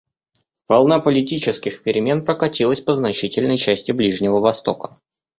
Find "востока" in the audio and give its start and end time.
4.39-4.97